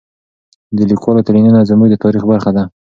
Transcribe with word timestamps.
د 0.77 0.79
لیکوالو 0.89 1.25
تلینونه 1.27 1.67
زموږ 1.69 1.87
د 1.91 1.95
تاریخ 2.03 2.23
برخه 2.31 2.51
ده. 2.55 2.63